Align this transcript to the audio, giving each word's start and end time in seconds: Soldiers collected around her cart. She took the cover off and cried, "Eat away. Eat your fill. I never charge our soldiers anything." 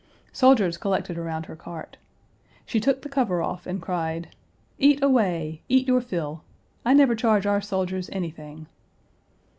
Soldiers 0.33 0.77
collected 0.79 1.15
around 1.15 1.45
her 1.45 1.55
cart. 1.55 1.95
She 2.65 2.79
took 2.79 3.03
the 3.03 3.07
cover 3.07 3.39
off 3.43 3.67
and 3.67 3.79
cried, 3.83 4.29
"Eat 4.79 4.99
away. 5.03 5.61
Eat 5.69 5.87
your 5.87 6.01
fill. 6.01 6.43
I 6.83 6.95
never 6.95 7.15
charge 7.15 7.45
our 7.45 7.61
soldiers 7.61 8.09
anything." 8.11 8.65